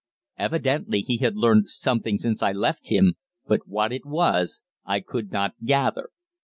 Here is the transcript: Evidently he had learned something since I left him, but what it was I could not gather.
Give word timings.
Evidently 0.39 1.01
he 1.01 1.17
had 1.17 1.37
learned 1.37 1.69
something 1.69 2.17
since 2.17 2.41
I 2.41 2.53
left 2.53 2.87
him, 2.89 3.17
but 3.45 3.67
what 3.67 3.93
it 3.93 4.03
was 4.03 4.63
I 4.83 4.99
could 4.99 5.31
not 5.31 5.53
gather. 5.63 6.09